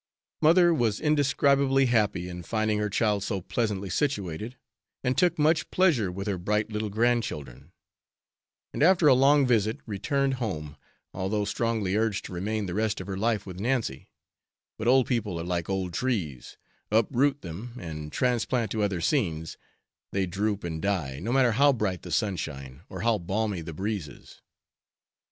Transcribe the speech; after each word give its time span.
Mother 0.41 0.73
was 0.73 0.99
indescribably 0.99 1.85
happy 1.85 2.27
in 2.27 2.41
finding 2.41 2.79
her 2.79 2.89
child 2.89 3.21
so 3.23 3.39
pleasantly 3.39 3.91
situated, 3.91 4.57
and 5.03 5.15
took 5.15 5.37
much 5.37 5.69
pleasure 5.69 6.11
with 6.11 6.25
her 6.25 6.39
bright 6.39 6.71
little 6.71 6.89
grandchildren; 6.89 7.71
and 8.73 8.81
after 8.81 9.05
a 9.05 9.13
long 9.13 9.45
visit, 9.45 9.77
returned 9.85 10.33
home, 10.41 10.75
although 11.13 11.45
strongly 11.45 11.95
urged 11.95 12.25
to 12.25 12.33
remain 12.33 12.65
the 12.65 12.73
rest 12.73 12.99
of 12.99 13.05
her 13.05 13.15
life 13.15 13.45
with 13.45 13.59
Nancy; 13.59 14.09
but 14.75 14.87
old 14.87 15.05
people 15.05 15.39
are 15.39 15.43
like 15.43 15.69
old 15.69 15.93
trees, 15.93 16.57
uproot 16.89 17.43
them, 17.43 17.75
and 17.79 18.11
transplant 18.11 18.71
to 18.71 18.81
other 18.81 19.01
scenes, 19.01 19.55
they 20.11 20.25
droop 20.25 20.63
and 20.63 20.81
die, 20.81 21.19
no 21.19 21.31
matter 21.31 21.51
how 21.51 21.71
bright 21.71 22.01
the 22.01 22.09
sunshine, 22.09 22.81
or 22.89 23.01
how 23.01 23.19
balmy 23.19 23.61
the 23.61 23.71
breezes. 23.71 24.41